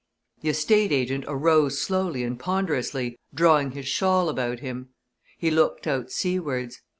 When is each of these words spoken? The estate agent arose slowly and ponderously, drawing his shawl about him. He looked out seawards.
The 0.41 0.49
estate 0.49 0.91
agent 0.91 1.25
arose 1.27 1.79
slowly 1.79 2.23
and 2.23 2.39
ponderously, 2.39 3.19
drawing 3.35 3.73
his 3.73 3.87
shawl 3.87 4.29
about 4.29 4.59
him. 4.59 4.89
He 5.37 5.51
looked 5.51 5.85
out 5.85 6.09
seawards. 6.11 6.81